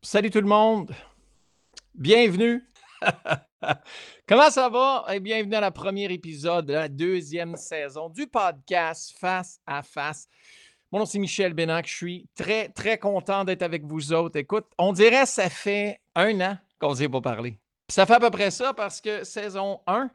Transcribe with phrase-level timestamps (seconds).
[0.00, 0.94] Salut tout le monde.
[1.94, 2.64] Bienvenue.
[4.26, 5.04] Comment ça va?
[5.12, 10.26] Et bienvenue à la premier épisode de la deuxième saison du podcast Face à Face.
[10.90, 11.86] Mon nom, c'est Michel Bénac.
[11.86, 14.38] Je suis très, très content d'être avec vous autres.
[14.38, 17.58] Écoute, on dirait que ça fait un an qu'on ne s'est pas parlé.
[17.90, 20.08] Ça fait à peu près ça parce que saison 1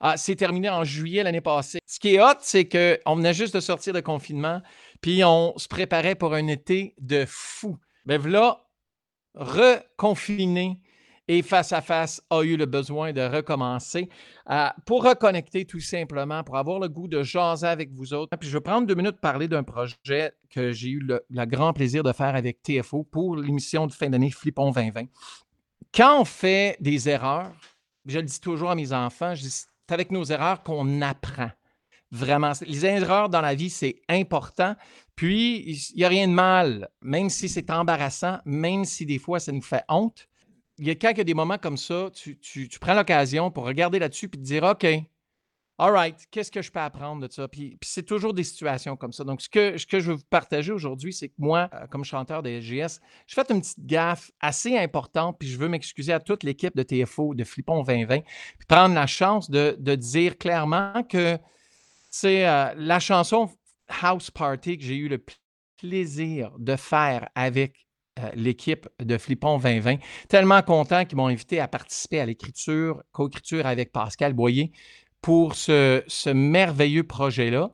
[0.00, 1.80] ah, s'est terminée en juillet l'année passée.
[1.86, 4.62] Ce qui est hot, c'est qu'on venait juste de sortir de confinement,
[5.00, 7.76] puis on se préparait pour un été de fou.
[8.06, 8.64] Ben voilà,
[9.34, 10.80] reconfiné
[11.30, 14.08] et face à face a eu le besoin de recommencer
[14.50, 18.34] euh, pour reconnecter tout simplement, pour avoir le goût de jaser avec vous autres.
[18.38, 21.44] Puis je vais prendre deux minutes pour parler d'un projet que j'ai eu le, le
[21.44, 25.04] grand plaisir de faire avec TFO pour l'émission de fin d'année Flippon 2020
[25.94, 27.52] quand on fait des erreurs,
[28.06, 31.50] je le dis toujours à mes enfants, je dis, c'est avec nos erreurs qu'on apprend.
[32.10, 32.52] Vraiment.
[32.62, 34.74] Les erreurs dans la vie, c'est important.
[35.14, 39.40] Puis, il n'y a rien de mal, même si c'est embarrassant, même si des fois
[39.40, 40.28] ça nous fait honte.
[40.78, 43.98] Il y a quand il des moments comme ça, tu, tu prends l'occasion pour regarder
[43.98, 44.86] là-dessus et te dire OK,
[45.80, 47.46] All right, qu'est-ce que je peux apprendre de ça?
[47.46, 49.22] Puis, c'est toujours des situations comme ça.
[49.22, 52.50] Donc, ce que, je veux vous partager aujourd'hui, c'est que moi, euh, comme chanteur de
[52.60, 56.74] SGS, je fais une petite gaffe assez importante, puis je veux m'excuser à toute l'équipe
[56.76, 61.38] de TFO, de Flippon 2020, puis prendre la chance de, dire clairement que
[62.10, 63.48] c'est euh, la chanson
[64.02, 65.24] House Party que j'ai eu le
[65.76, 67.86] plaisir de faire avec
[68.18, 69.98] euh, l'équipe de Flippon 2020.
[70.28, 74.72] Tellement content qu'ils m'ont invité à participer à l'écriture, co-écriture avec Pascal Boyer
[75.22, 77.70] pour ce, merveilleux projet-là.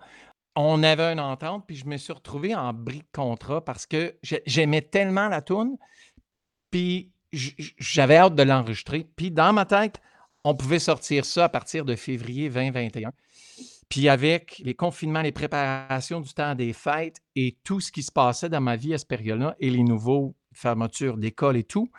[0.56, 4.16] On avait une entente, puis je me suis retrouvé en bris de contrat parce que
[4.22, 5.76] j'aimais tellement la toune,
[6.70, 9.06] puis j'avais hâte de l'enregistrer.
[9.16, 10.00] Puis dans ma tête,
[10.44, 13.10] on pouvait sortir ça à partir de février 2021.
[13.88, 18.12] Puis avec les confinements, les préparations du temps des fêtes et tout ce qui se
[18.12, 21.90] passait dans ma vie à cette période-là et les nouveaux fermetures d'école et tout,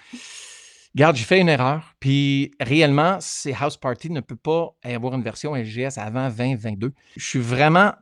[0.95, 1.93] Regarde, j'ai fait une erreur.
[1.99, 6.93] Puis réellement, ces House Party ne peut pas avoir une version LGS avant 2022.
[7.17, 7.93] Je suis vraiment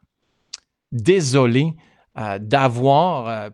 [0.92, 1.74] désolé
[2.20, 3.50] euh, d'avoir euh,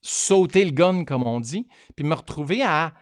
[0.00, 1.66] sauté le gun, comme on dit,
[1.96, 2.92] puis me retrouver à,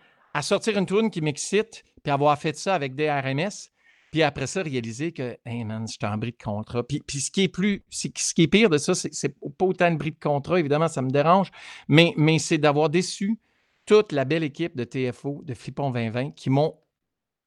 [0.41, 3.69] sortir une tourne qui m'excite, puis avoir fait ça avec des RMS.
[4.11, 6.83] Puis après ça, réaliser que, hey man, je suis en bris de contrat.
[6.83, 9.91] Puis, puis ce qui est plus, ce qui est pire de ça, c'est pas autant
[9.91, 11.51] de bris de contrat, évidemment, ça me dérange,
[11.89, 13.39] mais, mais c'est d'avoir déçu
[13.89, 16.79] toute la belle équipe de TFO, de Flippon 2020, qui m'ont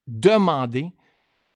[0.08, 0.92] demandé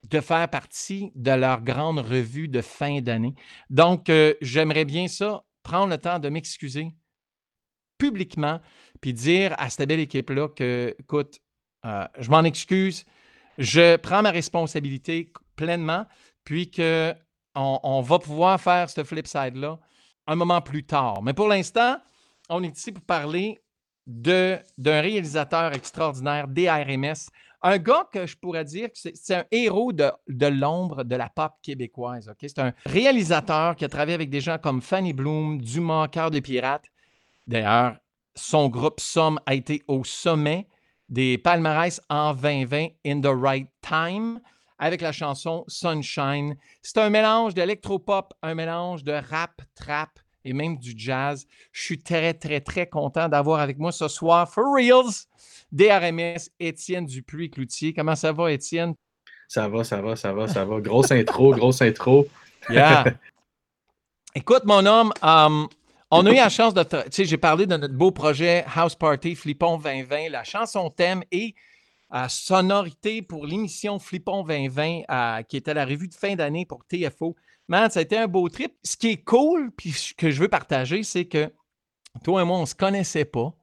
[0.03, 3.33] de faire partie de leur grande revue de fin d'année.
[3.71, 6.93] Donc, euh, j'aimerais bien ça, prendre le temps de m'excuser
[7.97, 8.61] publiquement,
[9.01, 11.39] puis dire à cette belle équipe-là que, écoute,
[11.87, 13.05] euh, je m'en excuse,
[13.57, 16.05] je prends ma responsabilité pleinement,
[16.43, 17.15] puis qu'on
[17.55, 19.79] on va pouvoir faire ce flip side-là
[20.27, 21.23] un moment plus tard.
[21.23, 21.97] Mais pour l'instant,
[22.49, 23.64] on est ici pour parler
[24.07, 27.29] d'un réalisateur extraordinaire, DRMS.
[27.61, 30.11] Un gars que je pourrais dire que c'est un héros de,
[30.45, 32.31] l'ombre de la pop québécoise.
[32.39, 36.39] C'est un réalisateur qui a travaillé avec des gens comme Fanny Bloom, Dumas, Cœur de
[36.39, 36.85] Pirate.
[37.47, 37.95] D'ailleurs,
[38.35, 40.67] son groupe Somme a été au sommet
[41.09, 44.39] des palmarès en 2020 In the Right Time
[44.77, 46.55] avec la chanson Sunshine.
[46.81, 51.45] C'est un mélange d'électropop, un mélange de rap, trap, et même du jazz.
[51.71, 55.25] Je suis très, très, très content d'avoir avec moi ce soir, for reals,
[55.71, 57.93] DRMS, Étienne Dupuis-Cloutier.
[57.93, 58.93] Comment ça va, Étienne?
[59.47, 60.79] Ça va, ça va, ça va, ça va.
[60.79, 62.27] Grosse intro, grosse intro.
[62.69, 63.05] Yeah.
[64.33, 65.67] Écoute, mon homme, um,
[66.11, 66.83] on a eu la chance de.
[66.83, 71.23] Tu sais, j'ai parlé de notre beau projet House Party Flippon 2020, la chanson thème
[71.31, 71.55] et
[72.13, 76.85] euh, sonorité pour l'émission Flippon 2020, euh, qui était la revue de fin d'année pour
[76.85, 77.35] TFO.
[77.67, 78.73] Man, ça a été un beau trip.
[78.83, 81.51] Ce qui est cool, puis ce que je veux partager, c'est que
[82.23, 83.53] toi et moi, on ne se connaissait pas.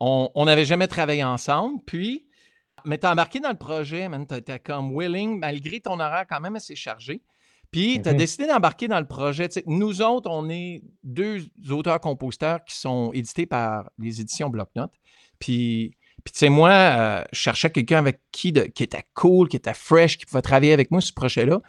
[0.00, 1.80] On n'avait jamais travaillé ensemble.
[1.86, 2.26] Puis,
[2.84, 4.26] mais tu as embarqué dans le projet, man.
[4.26, 7.22] Tu étais comme willing, malgré ton horaire quand même assez chargé.
[7.70, 8.16] Puis, tu as mm-hmm.
[8.16, 9.48] décidé d'embarquer dans le projet.
[9.66, 14.92] nous autres, on est deux auteurs-compositeurs qui sont édités par les éditions Bloc-Notes.
[15.38, 19.56] Puis, puis, tu sais, moi, euh, je cherchais quelqu'un avec qui, qui était cool, qui
[19.56, 21.60] était fresh, qui pouvait travailler avec moi sur ce projet-là.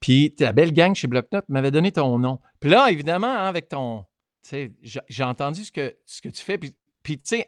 [0.00, 2.38] Puis, la belle gang chez Blocknote m'avait donné ton nom.
[2.60, 4.04] Puis là, évidemment, hein, avec ton.
[4.42, 6.58] Tu sais, j'ai entendu ce que, ce que tu fais.
[6.58, 6.72] Puis,
[7.04, 7.46] tu sais,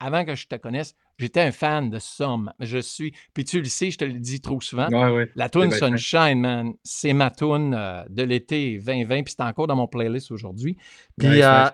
[0.00, 2.50] avant que je te connaisse, j'étais un fan de Somme.
[2.60, 3.12] Je suis.
[3.34, 4.88] Puis tu le sais, je te le dis trop souvent.
[5.34, 9.22] La tune Sunshine, man, c'est ma tune euh, de l'été 2020.
[9.24, 10.78] Puis c'est encore dans mon playlist aujourd'hui.
[11.18, 11.68] Puis euh,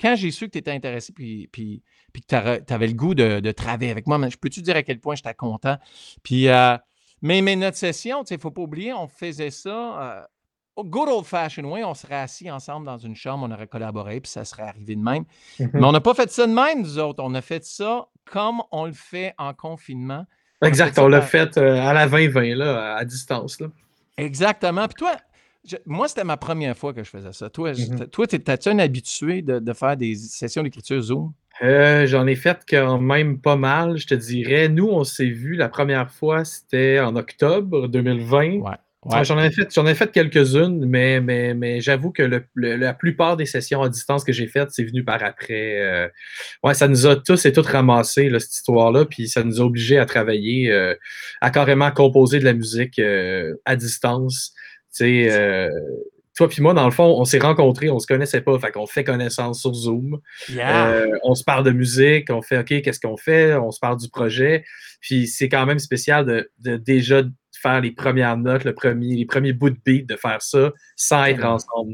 [0.00, 1.82] quand j'ai su que tu étais intéressé, puis, puis
[2.14, 4.16] puis que tu avais le goût de, travailler avec moi.
[4.18, 5.76] Mais je peux-tu dire à quel point j'étais content?
[6.22, 6.78] Puis, euh,
[7.20, 10.22] mais, mais notre session, il ne faut pas oublier, on faisait ça euh,
[10.76, 14.20] au good old fashioned way, on serait assis ensemble dans une chambre, on aurait collaboré,
[14.20, 15.24] puis ça serait arrivé de même.
[15.58, 15.70] Mhm.
[15.74, 17.22] Mais on n'a pas fait ça de même, nous autres.
[17.22, 20.24] On a fait ça comme on le fait en confinement.
[20.62, 23.60] Exact, on l'a fait euh, à la 2020, là, à distance.
[23.60, 23.66] Là.
[24.16, 24.86] Exactement.
[24.86, 25.16] Puis toi,
[25.68, 27.50] je- moi, c'était ma première fois que je faisais ça.
[27.50, 28.06] Toi, je- Mhm.
[28.06, 31.32] toi, t'es-tu un habitué de, de faire des sessions d'écriture Zoom?
[31.62, 34.68] Euh, J'en ai fait quand même pas mal, je te dirais.
[34.68, 38.60] Nous, on s'est vu la première fois, c'était en octobre 2020.
[38.60, 38.72] Ouais.
[39.10, 42.76] Ah, J'en ai fait, j'en ai fait quelques-unes, mais, mais, mais j'avoue que le- le-
[42.76, 45.78] la plupart des sessions à distance que j'ai faites, c'est venu par après.
[45.82, 46.08] Euh,
[46.62, 49.64] ouais, ça nous a tous et toutes ramassé, là, cette histoire-là, puis ça nous a
[49.64, 50.94] obligés à travailler, euh,
[51.42, 54.54] à carrément composer de la musique euh, à distance.
[54.96, 55.68] Tu sais, euh,
[56.36, 58.86] toi puis moi, dans le fond, on s'est rencontrés, on se connaissait pas, fait qu'on
[58.86, 60.20] fait connaissance sur Zoom.
[60.48, 60.88] Yeah.
[60.88, 63.54] Euh, on se parle de musique, on fait OK, qu'est-ce qu'on fait?
[63.54, 64.64] On se parle du projet.
[65.00, 67.22] Puis c'est quand même spécial de, de déjà
[67.62, 71.24] faire les premières notes, le premier, les premiers bouts de beat, de faire ça sans
[71.24, 71.92] être ensemble.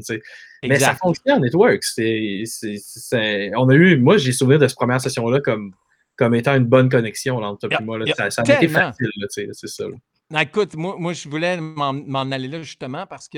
[0.63, 1.83] Mais ça fonctionne, it works.
[1.83, 5.73] C'est- c'est- c'est- on a eu, moi, j'ai souvenir de cette première session-là comme,
[6.17, 7.97] comme étant une bonne connexion là, entre toi et moi.
[7.99, 8.05] là.
[8.17, 9.85] ça ça a été facile, c'est ça.
[9.85, 9.95] là.
[10.33, 13.37] Ah, Écoute, moi, moi, je voulais m'en aller là justement parce que,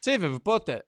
[0.00, 0.80] sais, veux, veux pas, te-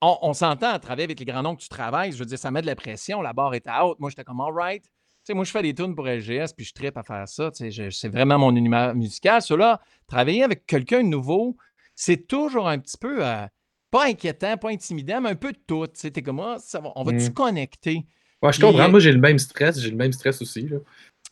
[0.00, 2.12] on, on s'entend à travailler avec les grands noms que tu travailles.
[2.12, 3.98] Je veux dire, ça met de la pression, la barre est haute.
[4.00, 4.84] Moi, j'étais comme, all right.
[5.30, 7.50] Moi, je fais des tunes pour LGS, puis je tripe à faire ça.
[7.52, 9.40] C'est vraiment mon univers musical.
[9.40, 11.56] Cela, travailler avec quelqu'un de nouveau,
[11.94, 13.46] c'est toujours un petit peu, euh,
[13.90, 15.86] pas inquiétant, pas intimidant, mais un peu de tout.
[15.86, 17.34] Tu comme, ah, ça va, on va-tu Mm.
[17.34, 18.06] connecter?
[18.42, 18.88] Ouais, je comprends.
[18.88, 19.78] Moi, j'ai le même stress.
[19.78, 20.62] J'ai le même stress aussi.
[20.66, 20.78] là.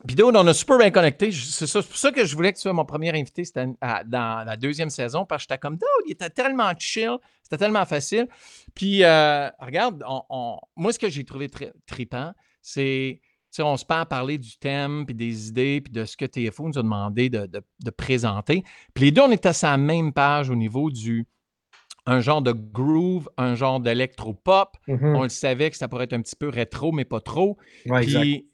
[0.06, 1.31] Puis dude, on a super bien connecté.
[1.32, 3.67] C'est ça- c'est pour ça que je voulais que tu sois mon premier invité c'était
[3.81, 7.58] à- dans la deuxième saison, parce que j'étais comme, dude, il était tellement chill, c'était
[7.58, 8.26] tellement facile.
[8.75, 12.32] Puis, euh, regarde, on- on- moi, ce que j'ai trouvé très trippant,
[12.62, 16.17] c'est, tu sais, on se parle parler du thème, puis des idées, puis de ce
[16.17, 18.64] que TFO nous a demandé de, de- de présenter.
[18.94, 21.26] Puis les deux, on était sur la même page au niveau du
[22.06, 24.76] un genre de groove, un genre d'électro-pop.
[24.88, 25.14] Mhm.
[25.17, 27.58] On le savait que ça pourrait être un petit peu rétro, mais pas trop.
[27.87, 28.44] Ouais, exact.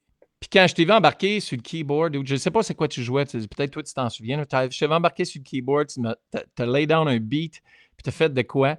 [0.41, 2.75] Puis, quand je t'ai vu embarquer sur le keyboard, ou je ne sais pas c'est
[2.75, 5.89] quoi tu jouais, peut-être toi tu t'en souviens, je t'ai vu embarquer sur le keyboard,
[5.89, 7.63] tu as lay down un beat,
[7.97, 8.77] puis tu as fait de quoi?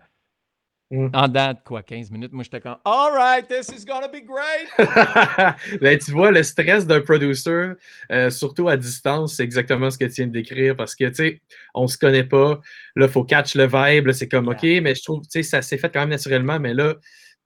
[0.89, 1.09] Mm.
[1.13, 2.31] En date, quoi, 15 minutes.
[2.31, 4.69] Moi, j'étais comme, All right, this is gonna be great.
[5.81, 7.73] ben, tu vois, le stress d'un producer,
[8.09, 11.15] euh, surtout à distance, c'est exactement ce que tu viens de décrire parce que, tu
[11.15, 11.41] sais,
[11.73, 12.61] on se connaît pas.
[12.95, 14.09] Là, il faut catch le vibe.
[14.13, 16.57] C'est comme, OK, mais je trouve, tu sais, ça s'est fait quand même naturellement.
[16.57, 16.95] Mais là,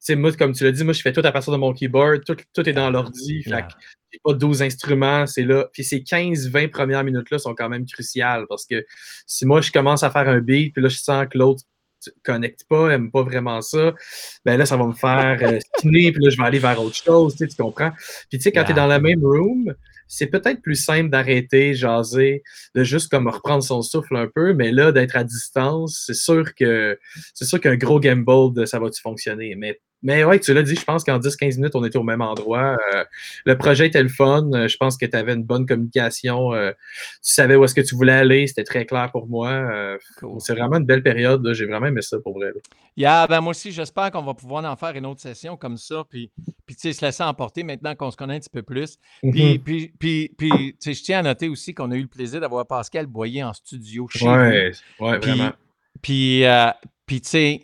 [0.06, 2.24] sais, moi, comme tu l'as dit, moi, je fais tout à partir de mon keyboard.
[2.25, 3.44] Tout, tout est dans l'ordi.
[3.44, 3.62] Fait Yeah.
[3.63, 3.74] que
[4.12, 5.27] j'ai pas 12 instruments.
[5.27, 5.68] C'est là.
[5.74, 8.86] Puis ces 15-20 premières minutes-là sont quand même cruciales parce que
[9.27, 11.63] si moi, je commence à faire un beat, puis là, je sens que l'autre
[12.07, 13.94] ne connecte pas, aime pas vraiment ça,
[14.44, 16.95] ben là, ça va me faire euh, spinner, puis là, je vais aller vers autre
[16.95, 17.92] chose, tu sais, tu comprends?
[18.30, 18.81] Puis tu sais, quand tu es Yeah.
[18.83, 19.74] dans la même room,
[20.07, 22.42] c'est peut-être plus simple d'arrêter, jaser,
[22.75, 26.53] de juste comme reprendre son souffle un peu, mais là, d'être à distance, c'est sûr
[26.56, 27.00] que
[27.36, 29.56] c'est sûr qu'un gros gamble, de ça va-tu fonctionner?
[29.56, 32.21] Mais, mais ouais, tu l'as dit, je pense qu'en 10-15 minutes, on était au même
[32.21, 32.77] endroit.
[32.95, 33.03] Euh,
[33.45, 34.50] le projet était le fun.
[34.53, 36.53] Euh, Je pense que tu avais une bonne communication.
[36.53, 38.48] Euh, tu savais où est-ce que tu voulais aller.
[38.48, 39.98] C'était très clair pour moi.
[40.19, 40.39] Cool.
[40.39, 41.48] c'est vraiment une belle période.
[41.53, 42.48] J'ai vraiment aimé ça pour vrai.
[42.48, 42.59] là.
[42.98, 46.03] Yeah, ben moi aussi, j'espère qu'on va pouvoir en faire une autre session comme ça,
[46.09, 46.30] puis,
[46.65, 48.98] puis tu sais, se laisser emporter maintenant qu'on se connaît un petit peu plus.
[49.21, 49.59] Puis, Mhm.
[49.59, 52.42] puis, puis, puis, tu sais, je tiens à noter aussi qu'on a eu le plaisir
[52.42, 54.31] d'avoir Pascal Boyer en studio chez nous.
[54.33, 55.51] Ouais, ouais, Puis, vraiment.
[56.01, 56.44] puis,
[57.06, 57.62] puis, tu sais,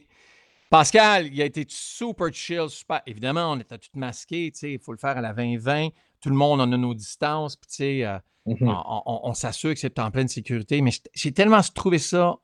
[0.70, 3.02] Pascal, il a été super chill, super.
[3.06, 5.90] Évidemment, on était tous masqués, tu sais, il faut le faire à la 20-20.
[6.22, 8.68] Tout le monde, on a nos distances, puis, tu sais, euh, Mhm.
[8.70, 10.82] on, on- on s'assure que c'est en pleine sécurité.
[10.82, 12.36] Mais j'ai- j'ai tellement trouvé ça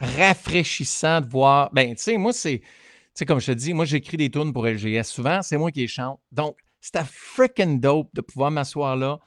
[0.00, 1.70] rafraîchissant de voir.
[1.72, 2.58] Ben, tu sais, moi, c'est.
[2.60, 2.66] Tu
[3.14, 5.04] sais, comme je te dis, moi, j'écris des tunes pour LGS.
[5.08, 6.20] Souvent, c'est moi qui les chante.
[6.32, 9.18] Donc, c'était freaking dope de pouvoir m'asseoir là.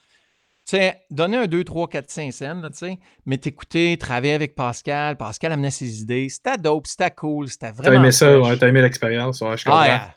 [0.69, 4.53] Tu sais, donner un 2, 3, 4, 5 scènes, tu sais, mais t'écouter, travailler avec
[4.53, 5.17] Pascal.
[5.17, 6.29] Pascal amenait ses idées.
[6.29, 8.03] C'était dope, c'était cool, c'était T'as vraiment.
[8.03, 9.79] aimé ça, ouais, t'as aimé l'expérience, ouais, je comprends.
[9.79, 10.13] Ah, yeah.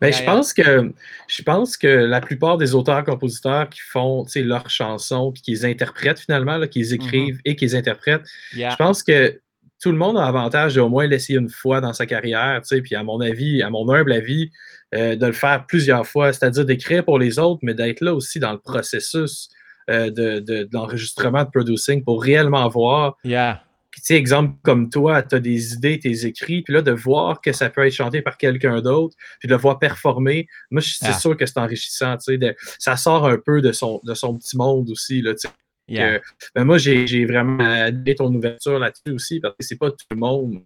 [0.00, 0.32] Ben, Yeah, je, yeah.
[0.32, 0.92] pense que,
[1.28, 6.18] je pense que la plupart des auteurs-compositeurs qui font leurs chansons puis qui les interprètent
[6.18, 9.40] finalement, là, qui les écrivent et qui les interprètent, je pense que
[9.80, 12.82] tout le monde a avantage d'au moins l'essayer une fois dans sa carrière, tu sais,
[12.82, 14.50] puis à mon avis, à mon humble avis,
[14.96, 18.40] euh, de le faire plusieurs fois, c'est-à-dire d'écrire pour les autres, mais d'être là aussi
[18.40, 19.50] dans le processus
[19.90, 23.62] euh, de, de- de l'enregistrement, de producing, pour réellement voir Yeah.
[23.92, 27.40] tu sais, exemple comme toi, tu as des idées, tes écrits, puis là, de voir
[27.40, 30.94] que ça peut être chanté par quelqu'un d'autre, puis de le voir performer, moi, je-
[30.98, 31.12] c'est Ah.
[31.18, 32.38] sûr que c'est enrichissant, tu sais.
[32.38, 35.48] de- Ça sort un peu de son, de son petit monde aussi, là, tu sais.
[35.86, 36.18] Yeah.
[36.18, 36.24] que-
[36.54, 40.16] ben, moi, j'ai vraiment admiré ton ouverture là-dessus aussi, parce que c'est pas tout le
[40.16, 40.62] monde,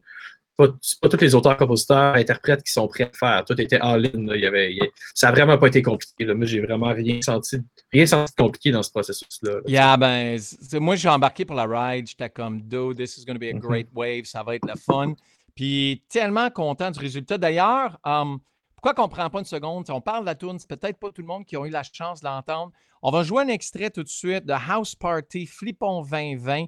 [0.59, 3.45] pas, c'est pas tous les auteurs, compositeurs, interprètes qui sont prêts à faire.
[3.45, 4.81] Toi, t'étais en ligne, il y avait, il
[5.15, 6.35] ça a vraiment pas été compliqué, là.
[6.35, 7.57] Moi, j'ai vraiment rien senti,
[7.93, 9.53] rien senti de compliqué dans ce processus-là.
[9.55, 9.61] là.
[9.67, 10.39] Yeah, ben,
[10.75, 12.07] moi, j'ai embarqué pour la ride.
[12.09, 13.61] J'étais comme, dude, this is going to be a Mhm.
[13.61, 14.25] great wave.
[14.25, 15.15] Ça va être le fun.
[15.55, 17.39] Puis tellement content du résultat.
[17.39, 18.39] D'ailleurs, um,
[18.75, 19.87] pourquoi qu'on ne prend pas une seconde?
[19.87, 21.71] Si on parle de la tune, c'est peut-être pas tout le monde qui a eu
[21.71, 22.73] la chance de l'entendre.
[23.03, 26.67] On va jouer un extrait tout de suite de House Party Flippon 2020,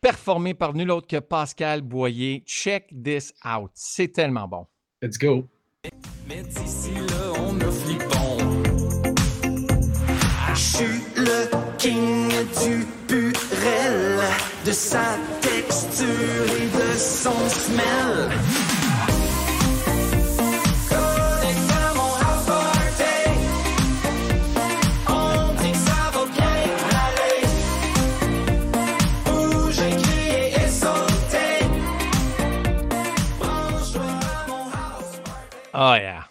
[0.00, 2.42] performé par nul autre que Pascal Boyer.
[2.46, 3.70] Check this out.
[3.74, 4.66] C'est tellement bon.
[5.02, 5.46] Let's go.
[6.28, 8.38] Mais d'ici là, on a flippon.
[10.54, 14.20] Je suis le king du purel,
[14.66, 18.28] de sa texture et de son smell.
[35.82, 36.28] Oh yeah.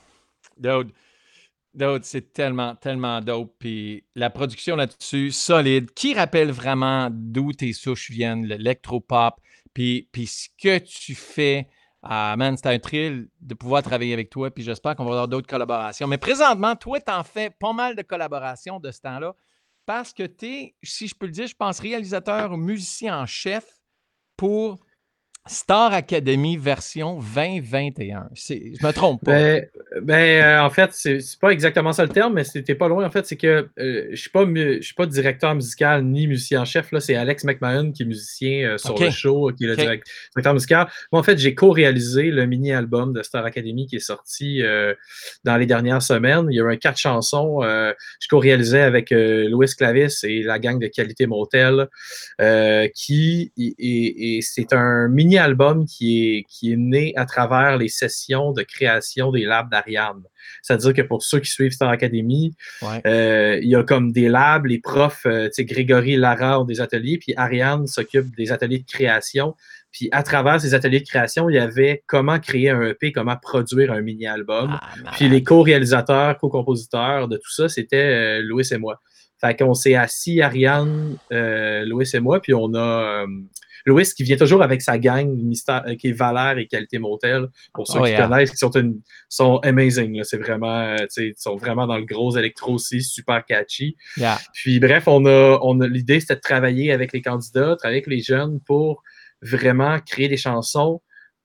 [0.57, 0.91] Dude,
[1.73, 3.55] dude, c'est tellement, tellement dope.
[3.57, 9.41] Puis la production là-dessus, solide, qui rappelle vraiment d'où tes souches viennent, l'électropop?
[9.73, 11.67] Puis, puis ce que tu fais,
[12.03, 14.51] ah man, c'est un thrill de pouvoir travailler avec toi.
[14.51, 16.05] Puis j'espère qu'on va avoir d'autres collaborations.
[16.05, 19.33] Mais présentement, toi, tu en fais pas mal de collaborations de ce temps-là.
[19.87, 23.25] Parce que tu es, si je peux le dire, je pense réalisateur ou musicien en
[23.25, 23.65] chef
[24.37, 24.77] pour
[25.49, 28.29] Star Academy version 2021.
[28.35, 29.31] C'est- Je me trompe pas.
[29.33, 29.65] Ben,
[30.03, 33.03] ben, euh, en fait, c'est pas exactement ça le terme, mais c'était pas loin.
[33.03, 36.61] En fait, c'est que euh, je suis pas je suis pas directeur musical ni musicien
[36.61, 36.91] en chef.
[36.91, 40.07] Là, c'est Alex McMahon qui est musicien euh, sur le show, qui est le direct-
[40.35, 40.87] directeur musical.
[41.11, 44.61] Moi, en fait, j'ai co-réalisé le mini-album de Star Academy qui est sorti
[45.43, 46.47] dans les dernières semaines.
[46.51, 47.61] Il y a eu un quatre chansons.
[47.63, 51.87] je co-réalisais avec Louis Clavis et la gang de Qualité Motel,
[52.93, 55.07] qui et, et- et c'est un
[55.39, 60.21] mini-album qui est, qui est né à travers les sessions de création des labs d'Ariane.
[60.61, 63.01] C'est-à-dire que pour ceux qui suivent Star Academy, Ouais.
[63.05, 66.65] euh, il y a comme des labs, les profs, euh, tu sais, Grégory Lara ont
[66.65, 69.55] des ateliers, puis Ariane s'occupe des ateliers de création.
[69.91, 73.35] Puis à travers ces ateliers de création, il y avait comment créer un EP, comment
[73.37, 74.77] produire un mini-album.
[74.79, 78.99] Ah, Puis les co-réalisateurs, co-compositeurs de tout ça, c'était euh, Louis et moi.
[79.41, 83.25] Fait qu'on s'est assis, Ariane, Louis et moi, puis on a
[83.89, 87.47] Louis qui vient toujours avec sa gang, mystère, euh, qui est Valère et Qualité Motel,
[87.73, 88.27] pour ceux Oh, qui yeah.
[88.27, 90.23] connaissent, qui sont, une- sont amazing.
[90.23, 93.95] C'est vraiment, euh, ils sont vraiment dans le gros électro aussi, super catchy.
[94.17, 94.37] yeah.
[94.53, 98.07] Puis bref, on a, on a l'idée, c'était de travailler avec les candidats, travailler avec
[98.07, 99.03] les jeunes pour
[99.41, 101.01] vraiment créer des chansons.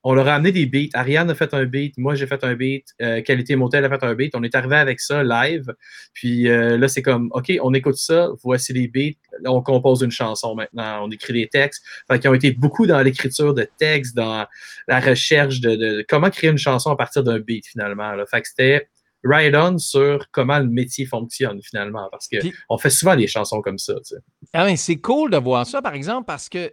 [0.06, 0.90] On leur a amené des beats.
[0.92, 4.04] Ariane a fait un beat, moi j'ai fait un beat, euh, Qualité Motel a fait
[4.04, 4.34] un beat.
[4.37, 5.75] On est arrivé avec ça live.
[6.12, 9.16] Puis euh, là, c'est comme, OK, on écoute ça, voici les beats.
[9.42, 11.82] Là, on compose une chanson maintenant, on écrit des textes.
[12.11, 14.46] Fait qu'ils ont été beaucoup dans l'écriture de textes, dans
[14.88, 18.12] la recherche de, de comment créer une chanson à partir d'un beat finalement.
[18.12, 18.26] là.
[18.26, 18.88] Fait que c'était
[19.26, 22.08] ride on sur comment le métier fonctionne finalement.
[22.11, 23.94] Parce que Puis- on fait souvent des chansons comme ça.
[23.94, 24.20] tu sais.
[24.52, 26.70] Ah oui, c'est cool de voir ça, par exemple, parce que,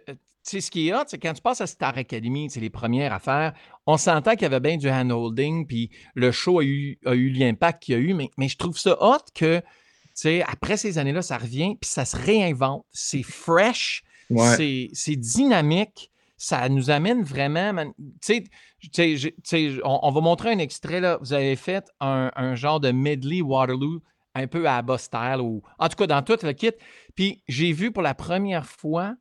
[0.50, 3.12] sais, ce qui est hot, c'est quand tu passes à Star Academy, c'est les premières
[3.12, 3.52] affaires,
[3.86, 7.30] on s'entend qu'il y avait bien du hand-holding, puis le show a eu, a eu
[7.30, 9.64] l'impact qu'il y a eu, mais, mais je trouve ça hot que, tu
[10.14, 12.84] sais, après ces années-là, ça revient, puis ça se réinvente.
[12.92, 14.56] C'est fresh, Ouais.
[14.56, 17.72] c'est c'est dynamique, ça nous amène vraiment.
[17.72, 18.44] man- Tu sais,
[18.80, 21.00] tu sais, je- tu sais, on, on va montrer un extrait.
[21.00, 21.18] Là.
[21.20, 24.00] Vous avez fait un, un genre de medley Waterloo,
[24.34, 26.70] un peu à bas style, ou en tout cas dans tout le kit.
[27.14, 29.14] Puis j'ai vu pour la première fois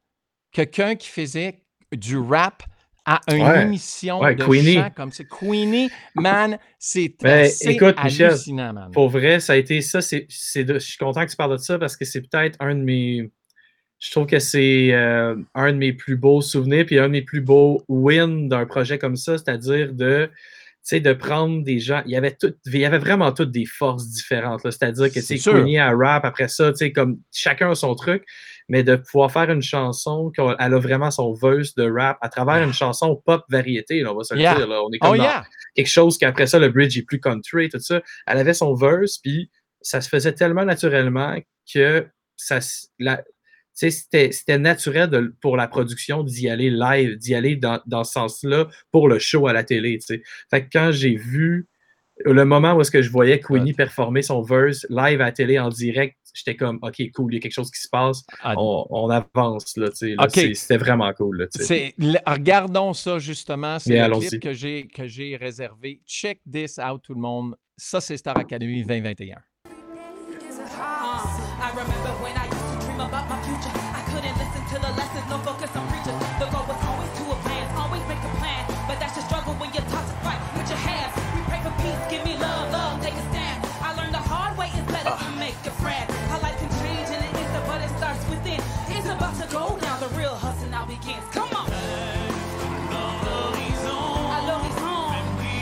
[0.51, 2.63] quelqu'un qui faisait du rap
[3.05, 3.63] à une Ouais.
[3.63, 4.75] émission Ouais, de Queenie.
[4.75, 5.23] chant comme ça.
[5.23, 8.89] Queenie, man, c'est Ben, écoute, Michel, man.
[8.93, 10.01] Pour vrai, ça a été ça.
[10.01, 12.75] c'est c'est je suis content que tu parles de ça parce que c'est peut-être un
[12.75, 13.31] de mes.
[13.99, 17.21] Je trouve que c'est euh, un de mes plus beaux souvenirs puis un de mes
[17.21, 20.29] plus beaux wins d'un projet comme ça, c'est-à-dire de,
[20.91, 22.01] de prendre des gens.
[22.05, 24.61] Il y avait, tout, il y avait vraiment toutes des forces différentes.
[24.63, 25.37] C'est-à-dire que C'est.
[25.37, 28.23] Queenie à rap, après ça, tu sais, comme chacun a son truc,
[28.71, 32.63] mais de pouvoir faire une chanson, qu'elle a vraiment son verse de rap à travers
[32.63, 34.55] une chanson pop variété, là, on va se le Yeah.
[34.55, 34.67] dire.
[34.67, 34.81] là.
[34.81, 35.43] On est comme Oh dans- yeah!
[35.75, 38.01] quelque chose qu'après ça, le bridge est plus country, tout ça.
[38.25, 39.51] Elle avait son verse, puis
[39.81, 41.37] ça se faisait tellement naturellement
[41.73, 42.59] que ça,
[42.97, 43.21] la-
[43.73, 48.13] c'était c'était naturel de- pour la production d'y aller live, d'y aller dans, dans ce
[48.13, 49.99] sens-là pour le show à la télé.
[50.49, 51.67] Fait que quand j'ai vu
[52.23, 55.57] le moment où est-ce que je voyais Queenie performer son verse live à la télé
[55.59, 58.53] en direct, j'étais comme, OK, cool, il y a quelque chose qui se passe, Ah,
[58.57, 60.31] on, on avance, là, là, OK.
[60.33, 61.47] c'est- C'était vraiment cool, là,
[62.25, 63.79] regardons ça justement.
[63.79, 64.41] C'est le clip
[64.89, 66.01] que j'ai réservé.
[66.05, 67.55] Check this out, tout le monde.
[67.77, 69.37] Ça, c'est Star Academy 2021.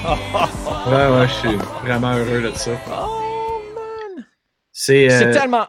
[0.09, 2.71] Ouais, ouais, je suis vraiment heureux de ça.
[2.89, 4.25] Oh, man!
[4.71, 5.11] C'est.
[5.11, 5.67] Euh, tellement.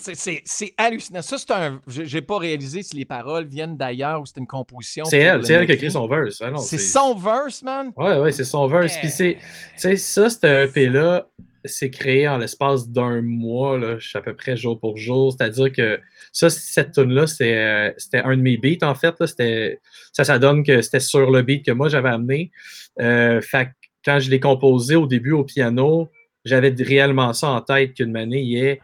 [0.00, 1.22] c'est- hallucinant.
[1.22, 1.80] Ça, c'est un.
[1.86, 5.04] j'ai- pas réalisé si les paroles viennent d'ailleurs ou c'est une composition.
[5.04, 6.42] C'est elle, le c'est elle qui a écrit son verse.
[6.44, 7.92] Ah C'est son verse, man?
[7.96, 8.96] Ouais, ouais, c'est son verse.
[8.98, 9.38] Puis c'est,
[9.74, 11.26] tu sais, ça, cet EP-là,
[11.68, 15.32] c'est créé en l'espace d'un mois, là, à peu près jour pour jour.
[15.32, 16.00] C'est-à-dire que
[16.32, 19.14] ça, cette tune-là, c'était, euh, c'était un de mes beats, en fait.
[19.20, 19.26] Là,
[20.12, 22.50] ça, ça donne que c'était sur le beat que moi, j'avais amené.
[23.00, 23.70] Euh, fait que
[24.04, 26.08] quand je l'ai composé au début au piano,
[26.44, 28.80] j'avais réellement ça en tête qu'une année, il y ait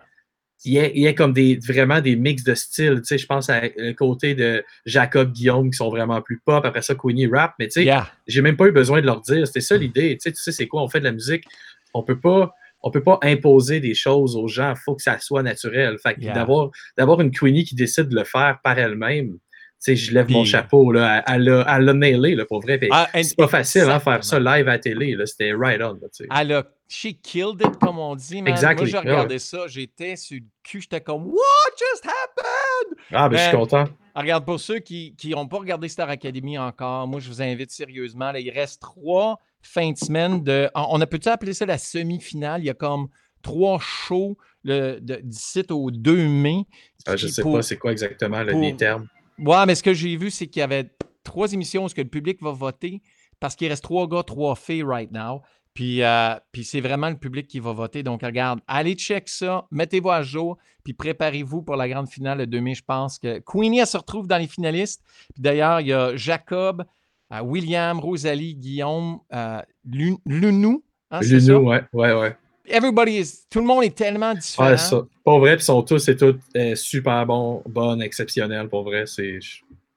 [0.64, 3.00] il y a, il y a comme des, vraiment des mix de styles.
[3.00, 6.64] Tu sais, je pense à le côté de Jacob Guillaume qui sont vraiment plus pop.
[6.64, 7.54] Après ça, Queenie rap.
[7.58, 8.10] Mais tu sais, Yeah.
[8.26, 9.46] j'ai même pas eu besoin de leur dire.
[9.46, 10.16] C'était ça l'idée.
[10.16, 10.82] Tu sais, tu sais, c'est quoi?
[10.82, 11.44] On fait de la musique.
[11.92, 12.54] On peut pas.
[12.86, 14.72] On peut pas imposer des choses aux gens.
[14.76, 15.96] Il faut que ça soit naturel.
[15.98, 16.34] Fait Yeah.
[16.34, 19.38] d'avoir, d'avoir une Queenie qui décide de le faire par elle-même, tu
[19.78, 20.92] sais, je lève mon chapeau.
[20.92, 21.22] Là.
[21.26, 22.78] Elle l'a nailé, là, pour vrai.
[22.90, 25.16] Ah, c'est pas facile, hein, faire ça live à la télé.
[25.24, 25.94] C'était right on.
[25.94, 26.08] là.
[26.40, 28.52] Elle a she killed it, comme on dit, man.
[28.52, 28.90] Exactly.
[28.92, 32.98] Moi, j'ai Ouais, regardé ça, j'étais sur le cul, j'étais comme What just happened?
[33.12, 33.84] Ah, ben, je suis Ben, content.
[34.14, 37.70] Ah, Regarde, pour ceux qui n'ont pas regardé Star Academy encore, moi, je vous invite
[37.70, 38.30] sérieusement.
[38.30, 40.70] Là, il reste trois fins de semaine de.
[40.74, 42.62] On a peut-être appeler ça la semi-finale?
[42.62, 43.08] Il y a comme
[43.42, 46.64] trois shows le, de- d'ici au 2 mai.
[47.06, 49.08] Ah, je qui- sais pour- pas c'est quoi exactement là, pour- les termes.
[49.38, 50.88] Ouais, mais ce que j'ai vu, c'est qu'il y avait
[51.24, 53.02] trois émissions où ce que le public va voter
[53.40, 55.42] parce qu'il reste trois gars, trois filles right now.
[55.74, 58.04] Puis, euh, puis c'est vraiment le public qui va voter.
[58.04, 62.46] Donc, regarde, allez check ça, mettez-vous à jour, puis préparez-vous pour la grande finale le
[62.46, 62.74] 2 mai.
[62.74, 65.02] Je pense que Queenie, elle se retrouve dans les finalistes.
[65.34, 66.84] Puis d'ailleurs, il y a Jacob,
[67.32, 70.82] euh, William, Rosalie, Guillaume, euh, Lu- Lunou.
[71.10, 71.20] hein?
[71.22, 72.36] Lunou, ouais, ouais, ouais.
[72.66, 74.68] Everybody is- tout le monde est tellement différent.
[74.70, 75.02] Ouais, ça.
[75.22, 79.04] Pour vrai, ils sont tous et toutes euh, super bons, bonnes, exceptionnels, pour vrai.
[79.06, 79.38] C'est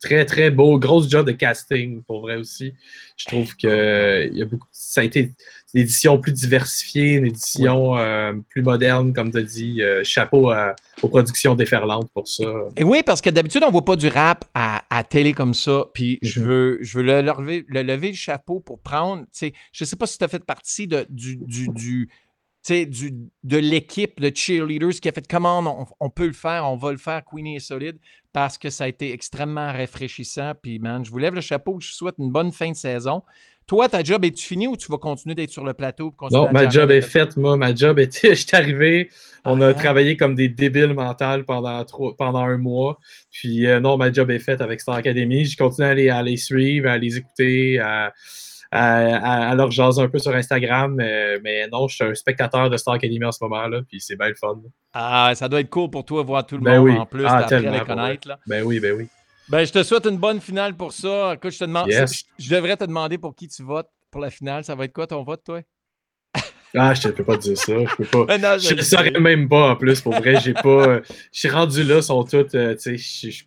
[0.02, 0.78] très, très beau.
[0.80, 2.74] Grosse job de casting, pour vrai aussi.
[3.18, 5.32] Je trouve que euh, il y a beaucoup, ça a été
[5.74, 9.82] une édition plus diversifiée, une édition euh, plus moderne, comme tu as dit.
[9.82, 12.44] Euh, chapeau à- aux productions déferlantes pour ça.
[12.76, 15.54] Et oui, parce que d'habitude, on ne voit pas du rap à, à télé comme
[15.54, 15.86] ça.
[15.94, 16.46] Puis je Mhm.
[16.48, 19.26] veux, je veux le, lever, le lever le chapeau pour prendre.
[19.40, 19.48] Je
[19.82, 22.10] ne sais pas si tu as fait partie de, du, du, du,
[22.86, 26.76] du- de l'équipe de cheerleaders qui a fait comment on, on peut le faire, on
[26.78, 27.98] va le faire, Queenie est solide,
[28.34, 30.54] parce que ça a été extrêmement rafraîchissant.
[30.62, 33.22] Puis, man, je vous lève le chapeau, je vous souhaite une bonne fin de saison.
[33.66, 36.14] Toi, ta job, est-tu fini ou tu vas continuer d'être sur le plateau?
[36.32, 37.58] Non, ma job est faite, moi.
[37.58, 38.30] Ma job était.
[38.36, 39.10] Je suis arrivé,
[39.44, 39.74] on a Ah.
[39.74, 42.98] travaillé comme des débiles mentales pendant, trois, pendant un mois.
[43.30, 45.44] Puis euh, non, ma job est faite avec Star Academy.
[45.44, 48.14] Je continue à les, à les suivre, à les écouter, à,
[48.72, 51.00] à, à- à leur jaser un peu sur Instagram.
[51.00, 53.82] euh, mais non, je suis un spectateur de Star Academy en ce moment, là.
[53.88, 54.60] Puis c'est bien le fun.
[54.94, 56.98] Ah, ça doit être cool pour toi, voir tout le Ben monde oui.
[56.98, 58.28] en plus, Ah, tellement, les connaître.
[58.28, 58.40] Là.
[58.48, 59.08] Ben oui, ben oui.
[59.50, 61.34] Ben, je te souhaite une bonne finale pour ça.
[61.36, 61.88] Écoute, je te demande.
[61.88, 62.26] Yes.
[62.38, 64.64] Je, je devrais te demander pour qui tu votes pour la finale.
[64.66, 65.62] Ça va être quoi ton vote, toi?
[66.76, 67.74] Ah, je ne peux pas dire ça.
[67.74, 68.38] Je peux pas.
[68.38, 70.40] Non, Je le ne saurais même pas en plus, pour vrai.
[70.42, 70.68] J'ai pas.
[70.88, 71.02] euh,
[71.32, 72.56] Je suis rendu là, sont toutes.
[72.56, 72.76] euh,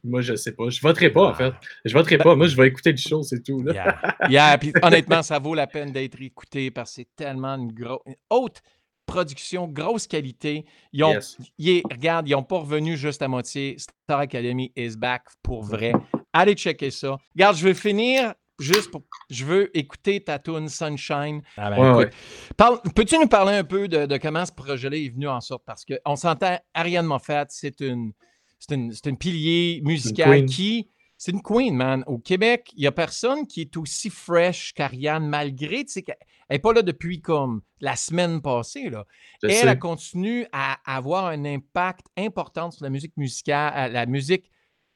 [0.04, 0.68] moi, je sais pas.
[0.70, 1.52] Je voterai pas, en fait.
[1.84, 2.34] Je voterai pas.
[2.34, 3.62] Moi, je vais écouter le show, c'est tout.
[3.62, 3.72] Là.
[3.72, 4.16] Yeah.
[4.28, 8.02] Yeah, puis honnêtement, ça vaut la peine d'être écouté parce que c'est tellement une, gros,
[8.06, 8.60] une haute
[9.06, 10.64] production, grosse qualité.
[10.92, 11.36] Ils ont, Yes.
[11.58, 13.76] ils est- regarde, ils n'ont pas revenu juste à moitié.
[13.78, 15.92] Star Academy is back pour vrai.
[16.32, 17.16] Allez checker ça.
[17.34, 19.02] Regarde, je veux finir juste pour.
[19.30, 21.42] Je veux écouter ta tune Sunshine.
[21.56, 22.76] Ah ben, Ouais, ouais.
[22.94, 25.62] Peux-tu nous parler un peu de, de comment ce projet-là est venu en sorte?
[25.66, 28.12] Parce qu'on s'entend, Ariane Moffat, c'est une,
[28.58, 30.46] c'est une, c'est une pilier musicale queen.
[30.46, 30.90] qui.
[31.16, 32.02] C'est une queen, man.
[32.06, 36.16] Au Québec, il n'y a personne qui est aussi fresh qu'Ariane, malgré, tu sais, qu'elle
[36.50, 39.04] n'est pas là depuis comme la semaine passée, là.
[39.42, 39.66] Je elle, sais.
[39.66, 44.50] elle continue à avoir un impact important sur la musique musicale, la musique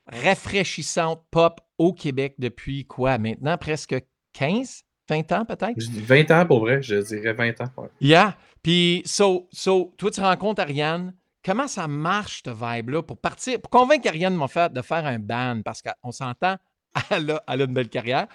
[0.07, 3.19] rafraîchissante pop au Québec depuis quoi?
[3.19, 3.97] Maintenant, presque
[4.35, 5.75] 15, 20 ans peut-être?
[5.77, 7.71] Je dis 20 ans pour vrai, je dirais 20 ans.
[7.77, 7.89] ouais.
[8.01, 8.37] Yeah.
[8.63, 11.15] Puis, so, so, toi, tu rencontres Ariane.
[11.45, 15.61] Comment ça marche, ce vibe-là, pour partir, pour convaincre Ariane Moffat de faire un band?
[15.63, 16.57] Parce qu'on s'entend,
[17.11, 18.27] elle a, elle a une belle carrière.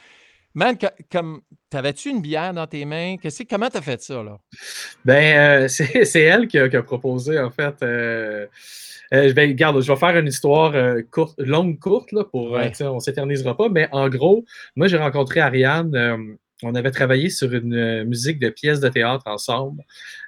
[0.59, 3.15] Man, que- comme, t'avais-tu une bière dans tes mains?
[3.15, 4.37] Qu'est-ce comment t'as fait ça, là?
[5.05, 7.75] Ben, euh, c'est c'est elle qui a, qui a proposé, en fait.
[7.81, 8.45] euh,
[9.13, 10.73] euh, ben, regarde, je vais faire une histoire
[11.11, 12.51] courte, longue, courte, là, pour.
[12.51, 12.73] Ouais.
[12.81, 14.43] on s'éternisera pas, mais en gros,
[14.75, 16.37] moi, j'ai rencontré Ariane.
[16.63, 19.83] On avait travaillé sur une euh, musique de pièce de théâtre ensemble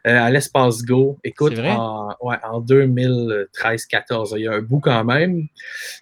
[0.07, 1.17] euh, à l'Espace Go.
[1.23, 5.47] Écoute, en, ouais, en 2013-14, il y a un bout quand même.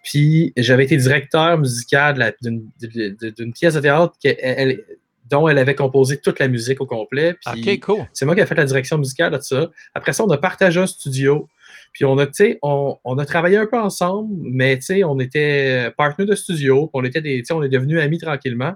[0.03, 2.33] Puis j'avais été directeur musical
[2.81, 4.83] d'une pièce de théâtre elle-
[5.29, 7.35] dont elle avait composé toute la musique au complet.
[7.53, 8.05] Puis OK, cool.
[8.13, 9.69] c'est moi qui ai fait la direction musicale de ça.
[9.93, 11.47] Après ça, on a partagé un studio.
[11.99, 12.27] Puis on a,
[12.61, 17.19] on, on a travaillé un peu ensemble, mais on était partenaires de studio, on était
[17.19, 18.73] des, on est devenus amis tranquillement.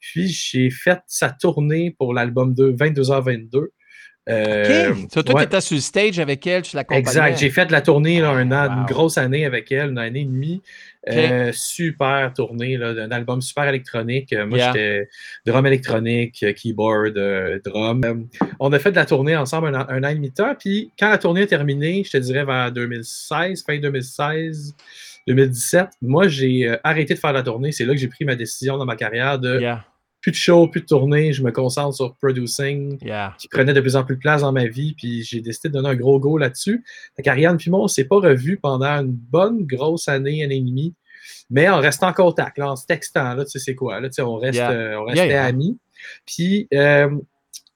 [0.00, 3.66] Puis j'ai fait sa tournée pour l'album 2, 22h22.
[4.28, 5.34] Euh, toi ouais.
[5.40, 7.00] qui étais sur le stage avec elle, tu l'accompagnais.
[7.00, 7.38] Exact.
[7.38, 8.80] J'ai fait la tournée là, un an, Wow.
[8.80, 10.62] une grosse année avec elle, une année et demie.
[11.10, 14.32] Euh, super tournée, là, d'un album super électronique.
[14.32, 14.72] Euh, Moi, Yeah.
[14.72, 15.08] j'étais
[15.44, 18.28] drum électronique, keyboard, euh, drum.
[18.60, 20.54] On a fait de la tournée ensemble un, an- un an et demi de temps.
[20.56, 24.76] Puis quand la tournée est terminée, je te dirais vers 2016, fin 2016,
[25.26, 27.72] 2017, moi, j'ai arrêté de faire la tournée.
[27.72, 29.84] C'est là que j'ai pris ma décision dans ma carrière de Yeah,
[30.22, 31.32] plus de show, plus de tournée.
[31.32, 33.34] Je me concentre sur producing yeah.
[33.38, 35.74] qui prenait de plus en plus de place dans ma vie, puis j'ai décidé de
[35.74, 36.84] donner un gros go là-dessus.
[37.16, 40.60] Fait qu'Ariane puis moi, on s'est pas revus pendant une bonne grosse année, année et
[40.60, 40.94] demie,
[41.50, 44.08] mais on reste en contact, là, en se textant, là, tu sais c'est quoi, là,
[44.08, 44.70] tu sais, on, reste, Yeah.
[44.70, 45.44] euh, on restait yeah.
[45.44, 45.78] amis.
[46.24, 47.10] Puis, euh,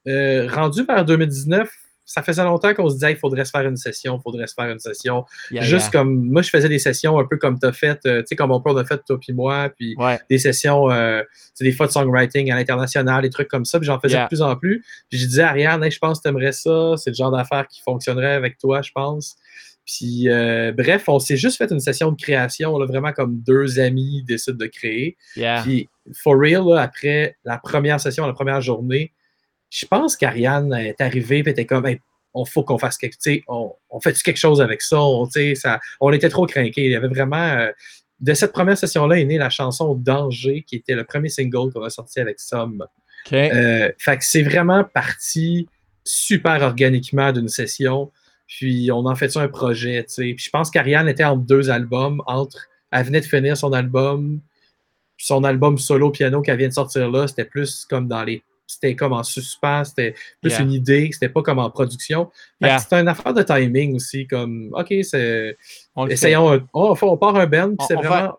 [0.07, 1.69] euh, rendu vers 2019,
[2.07, 4.55] ça faisait longtemps qu'on se disait, il faudrait se faire une session, il faudrait se
[4.55, 5.25] faire une session.
[5.51, 6.01] yeah, Juste yeah.
[6.01, 8.37] comme, moi, je faisais des sessions un peu comme tu as fait, euh, tu sais,
[8.37, 11.29] comme on peut, on a fait toi puis moi, puis Ouais, des sessions, euh, tu
[11.55, 13.79] sais, des fois de songwriting à l'international, des trucs comme ça.
[13.81, 14.23] Puis j'en faisais Yeah.
[14.25, 14.85] de plus en plus.
[15.11, 16.95] Puis je disais, Ariane, hey, je pense que tu aimerais ça.
[16.97, 19.37] C'est le genre d'affaire qui fonctionnerait avec toi, je pense.
[19.85, 23.79] Puis euh, bref, on s'est juste fait une session de création, là, vraiment comme deux
[23.79, 25.17] amis décident de créer.
[25.37, 25.63] yeah.
[25.63, 25.89] Puis
[26.23, 29.13] for real, là, après la première session, la première journée,
[29.77, 32.01] je pense qu'Ariane est arrivée et était comme, Hey,
[32.33, 33.41] on faut qu'on fasse quelque chose.
[33.49, 35.01] On, on fait quelque chose avec ça?
[35.01, 35.81] On, ça.
[36.13, 36.85] était trop craqués.
[36.85, 37.37] Il y avait vraiment.
[37.37, 37.71] euh,
[38.19, 41.83] de cette première session-là est née la chanson Danger, qui était le premier single qu'on
[41.83, 42.87] a sorti avec Somme.
[43.33, 45.69] Euh, fait que c'est vraiment parti
[46.05, 48.11] super organiquement d'une session.
[48.47, 50.35] Puis on en fait ça un projet, tu sais.
[50.35, 52.69] Puis je pense qu'Ariane était entre deux albums, entre.
[52.93, 54.41] Elle venait de finir son album,
[55.19, 58.43] son album solo piano qu'elle vient de sortir là, c'était plus comme dans les.
[58.67, 60.63] C'était comme en suspens, c'était plus Yeah.
[60.63, 62.31] une idée, c'était pas comme en production.
[62.61, 62.79] Yeah.
[62.79, 65.57] C'était une affaire de timing aussi, comme OK, c'est.
[66.09, 66.67] Essayons un.
[66.73, 68.39] Oh, on part un band, puis c'est vraiment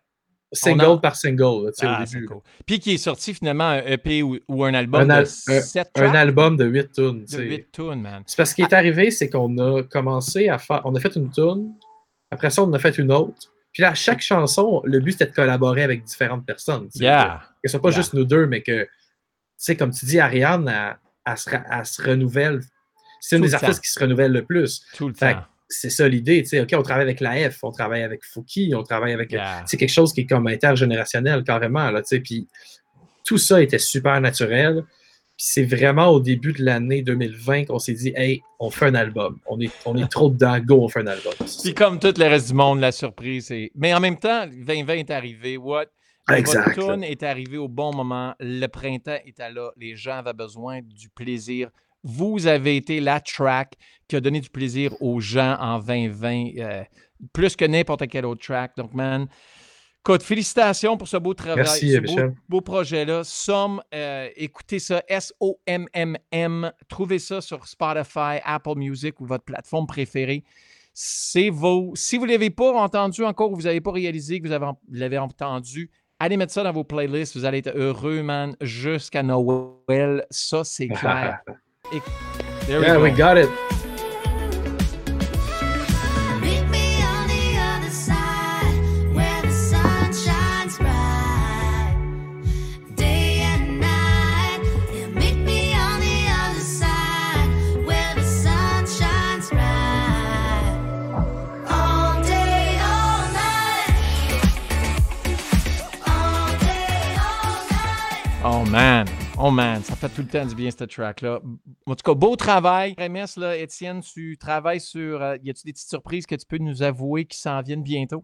[0.53, 2.25] single a- par single, tu sais, Ah, au c'est début.
[2.27, 2.41] cool.
[2.65, 5.61] Puis qui est sorti finalement un EP ou, ou un album Un al- de un-
[5.61, 7.25] 7 Un tracks, album de 8 tunes.
[7.25, 7.43] tu de sais.
[7.43, 8.23] 8 tunes, man.
[8.25, 10.81] C'est parce qu'il est arrivé, c'est qu'on a commencé à faire.
[10.85, 11.73] On a fait une tune,
[12.31, 13.51] après ça, on a fait une autre.
[13.73, 16.87] Puis là, à chaque chanson, le but c'était de collaborer avec différentes personnes.
[16.95, 17.41] Yeah.
[17.63, 17.97] Que ce soit pas Yeah.
[17.97, 18.87] juste nous deux, mais que,
[19.57, 22.61] sais, comme tu dis, Ariane, elle, elle se, ra- elle se renouvelle.
[23.19, 23.81] C'est une des artistes temps.
[23.81, 24.83] qui se renouvelle le plus.
[24.95, 25.41] Tout le Fait temps.
[25.67, 26.43] c'est ça l'idée.
[26.43, 26.61] tu sais.
[26.61, 29.31] OK, on travaille avec la F, on travaille avec Fouki, on travaille avec.
[29.31, 29.63] Yeah.
[29.65, 31.89] C'est quelque chose qui est comme intergénérationnel, carrément.
[31.91, 32.19] Là, tu sais.
[32.19, 32.47] puis
[33.23, 34.83] tout ça était super naturel.
[35.35, 38.95] Puis c'est vraiment au début de l'année 2020 qu'on s'est dit, hey, on fait un
[38.95, 39.37] album.
[39.45, 41.33] On est, on est trop dedans, go, on fait un album.
[41.45, 43.71] C'est Puis comme tout le reste du monde, la surprise est.
[43.75, 45.57] Mais en même temps, 2020 est arrivé.
[45.57, 45.85] What?
[46.31, 46.75] Exact.
[46.75, 48.33] Votre tune est arrivé au bon moment.
[48.39, 49.71] Le printemps était là.
[49.77, 51.69] Les gens avaient besoin du plaisir.
[52.03, 53.73] Vous avez été la track
[54.07, 56.83] qui a donné du plaisir aux gens en 2020, euh,
[57.33, 58.73] plus que n'importe quel autre track.
[58.77, 59.27] Donc, man,
[60.01, 62.35] écoute, félicitations pour ce beau travail, Merci, ce beau, Michel.
[62.47, 63.23] beau projet-là.
[63.23, 66.71] Somme, euh, écoutez ça, S-O-M-M-M.
[66.87, 70.43] Trouvez ça sur Spotify, Apple Music ou votre plateforme préférée.
[70.93, 71.93] C'est vos.
[71.95, 75.17] Si vous ne l'avez pas entendu encore ou vous n'avez pas réalisé que vous l'avez
[75.17, 77.35] entendu, allez mettre ça dans vos playlists.
[77.35, 80.25] Vous allez être heureux, man, jusqu'à Noël.
[80.29, 81.39] Ça, c'est clair.
[82.67, 83.03] There we Yeah, go.
[83.03, 83.49] we got it.
[109.39, 111.39] Oh man, ça fait tout le temps du bien cette track-là.
[111.85, 112.95] En tout cas, beau travail.
[112.97, 115.21] MS, là, Étienne, tu travailles sur.
[115.21, 118.23] euh, y a-tu des petites surprises que tu peux nous avouer qui s'en viennent bientôt?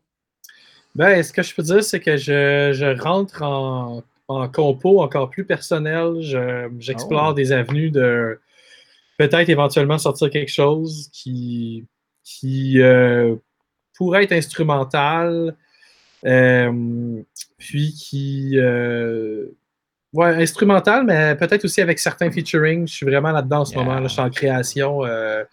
[0.96, 5.30] Ben, ce que je peux dire, c'est que je, je rentre en, en compo encore
[5.30, 6.22] plus personnel.
[6.22, 7.34] Je- J'explore Oh.
[7.34, 8.40] des avenues de
[9.18, 11.86] peut-être éventuellement sortir quelque chose qui,
[12.24, 13.36] qui euh,
[13.98, 15.56] pourrait être instrumental,
[16.26, 17.22] euh,
[17.58, 18.58] puis qui.
[18.58, 19.48] euh,
[20.14, 22.88] ouais, instrumental, mais peut-être aussi avec certains featuring.
[22.88, 23.84] Je suis vraiment là-dedans en ce Yeah.
[23.84, 24.00] moment.
[24.00, 25.06] Là, je suis en création.
[25.06, 25.44] euh,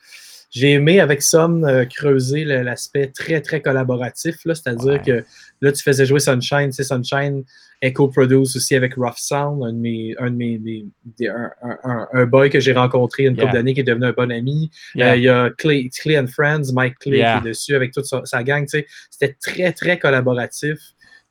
[0.53, 4.37] j'ai aimé avec Somme euh, creuser l'aspect très, très collaboratif.
[4.44, 5.03] C'est-à-dire Ouais.
[5.05, 5.25] que
[5.61, 6.70] là, tu faisais jouer Sunshine.
[6.70, 7.44] Tu sais, Sunshine
[7.94, 10.85] co-produce aussi avec Rough Sound, un de mes, un, de mes, des-
[11.16, 13.44] des- un, un- un- boy que j'ai rencontré une Yeah.
[13.44, 14.70] couple d'années qui est devenu un bon ami.
[14.96, 15.12] Yeah.
[15.12, 18.07] Euh, il y a Clay, Clay and Friends, Mike Clay qui est dessus avec toute
[18.07, 18.64] sa, sa gang.
[18.64, 18.87] tu sais.
[19.09, 20.79] C'était très, très collaboratif.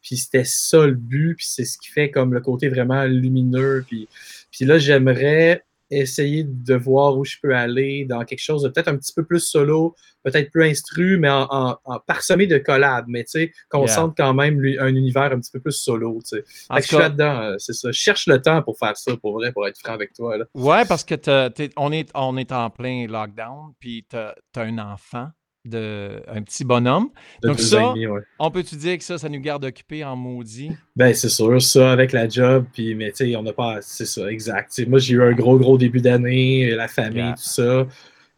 [0.02, 1.36] Puis c'était ça le but.
[1.36, 3.84] Puis c'est ce qui fait comme le côté vraiment lumineux.
[3.88, 4.08] Puis,
[4.52, 8.90] puis là, j'aimerais essayer de voir où je peux aller dans quelque chose de peut-être
[8.90, 13.06] un petit peu plus solo, peut-être plus instru, mais en, en- en parsemé de collabs,
[13.08, 13.96] mais tu sais, qu'on Yeah.
[13.96, 16.44] sente quand même lui, un univers un petit peu plus solo, tu sais.
[16.72, 17.92] Fait que je suis là-dedans, euh, c'est ça.
[17.92, 20.38] Je cherche le temps pour faire ça, pour vrai, pour être franc avec toi.
[20.38, 20.46] Là.
[20.54, 24.78] Ouais, parce que t'es- on, est, on est en plein lockdown, puis tu as, un
[24.78, 25.30] enfant,
[25.70, 27.10] de, un petit bonhomme.
[27.42, 28.22] De Donc ça- demi, ouais.
[28.40, 30.72] On peut-tu dire que ça, ça nous garde occupés en maudit?
[30.96, 33.78] Ben, c'est sûr, ça, avec la job, puis, mais tu sais, on n'a pas.
[33.82, 34.80] C'est ça, exact.
[34.88, 37.34] Moi, j'ai eu un gros, gros début d'année, la famille, Yeah.
[37.36, 37.88] tout ça.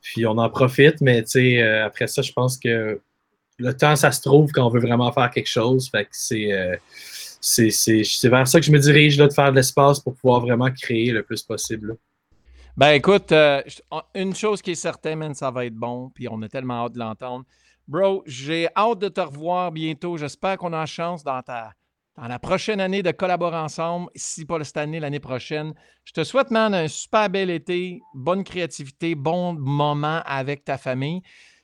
[0.02, 3.00] Puis, on en profite, mais tu sais, euh, après ça, je pense que
[3.58, 5.90] le temps, ça se trouve quand on veut vraiment faire quelque chose.
[5.90, 6.52] Fait que c'est.
[6.52, 6.76] euh,
[7.44, 10.70] c'est, vers ça que je me dirige, là, de faire de l'espace pour pouvoir vraiment
[10.72, 11.88] créer le plus possible.
[11.90, 11.94] là.
[12.78, 13.62] Ben écoute, euh,
[14.16, 16.94] une chose qui est certaine, man, ça va être bon, puis on a tellement hâte
[16.94, 17.46] de l'entendre.
[17.88, 20.18] Bro, j'ai hâte de te revoir bientôt.
[20.18, 21.74] J'espère qu'on a la chance dans ta
[22.18, 25.74] dans la prochaine année de collaborer ensemble, si pas cette année, l'année prochaine.
[26.04, 31.22] Je te souhaite, man, un super bel été, bonne créativité, bon moment avec ta famille.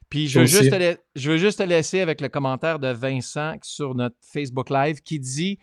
[0.09, 0.69] Puis je Toi veux, juste aussi.
[0.71, 4.69] te, la- je veux juste te laisser avec le commentaire de Vincent sur notre Facebook
[4.69, 5.59] Live qui dit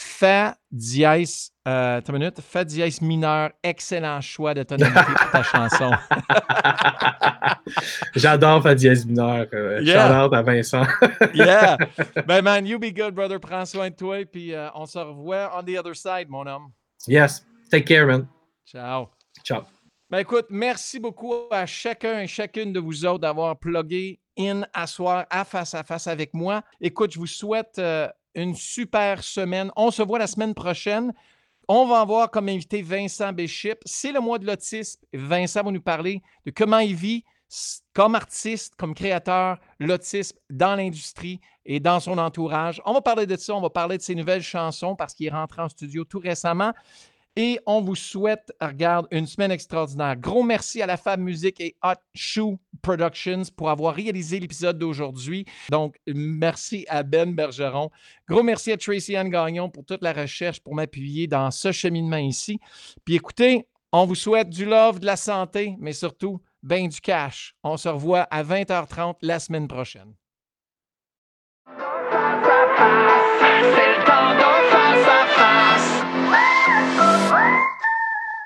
[0.00, 5.90] Fa dièse, euh, une minute, Fa dièse mineur, excellent choix de tonalité pour ta chanson.
[8.14, 9.46] J'adore faire dièse mineur.
[9.52, 10.22] Euh, Yeah.
[10.32, 10.84] à Vincent.
[11.34, 11.76] Yeah!
[12.28, 13.40] Ben man, you be good, brother.
[13.40, 16.70] Prends soin de toi, puis euh, on se revoit on the other side, mon homme.
[17.08, 17.44] yes.
[17.68, 18.28] Take care, man.
[18.64, 19.08] Ciao.
[19.44, 19.62] Ciao.
[20.10, 24.86] Ben écoute, merci beaucoup à chacun et chacune de vous autres d'avoir plugué in à
[24.86, 26.62] soir à face à face avec moi.
[26.80, 29.70] Écoute, je vous souhaite euh, une super semaine.
[29.76, 31.12] On se voit la semaine prochaine.
[31.68, 33.78] On va avoir comme invité Vincent Béchip.
[33.84, 35.00] C'est le mois de l'autisme.
[35.12, 37.24] Vincent va nous parler de comment il vit
[37.94, 42.80] comme artiste, comme créateur, l'autisme dans l'industrie et dans son entourage.
[42.84, 43.54] On va parler de ça.
[43.54, 46.72] On va parler de ses nouvelles chansons parce qu'il est rentré en studio tout récemment.
[47.40, 50.16] Et on vous souhaite, regarde, une semaine extraordinaire.
[50.16, 55.44] Gros merci à la Fab Music et Hot Shoe Productions pour avoir réalisé l'épisode d'aujourd'hui.
[55.70, 57.92] Donc, merci à Ben Bergeron.
[58.28, 62.16] Gros merci à Tracy Anne Gagnon pour toute la recherche, pour m'appuyer dans ce cheminement
[62.16, 62.58] ici.
[63.04, 67.54] Puis écoutez, on vous souhaite du love, de la santé, mais surtout, ben du cash.
[67.62, 70.12] On se revoit à 20h30 la semaine prochaine.